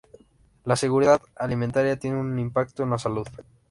[0.63, 3.27] La seguridad alimentaria tiene un impacto en la salud.